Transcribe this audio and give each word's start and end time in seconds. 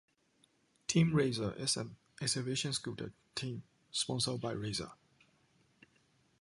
Team 0.87 1.13
Razor 1.13 1.53
is 1.59 1.77
an 1.77 1.95
exhibition 2.19 2.73
scooter 2.73 3.13
team 3.35 3.61
sponsored 3.91 4.41
by 4.41 4.53
Razor. 4.53 4.89